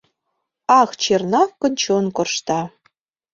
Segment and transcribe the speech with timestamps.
[0.79, 2.61] Ах, Чернавкын чон коршта.